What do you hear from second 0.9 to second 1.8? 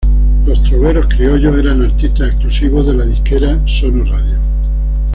Criollos